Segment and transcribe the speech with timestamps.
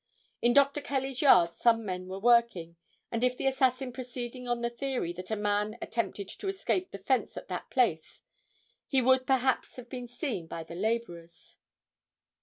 [0.41, 0.81] In Dr.
[0.81, 2.75] Kelly's yard some men were working,
[3.11, 6.97] and if the assassin proceeding on the theory that a man attempted to scale the
[6.97, 8.23] fence at that place,
[8.87, 11.55] he would perhaps have been seen by the laborers.